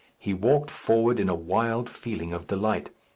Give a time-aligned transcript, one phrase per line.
[0.17, 2.89] He walked forward in a wild feeling of delight.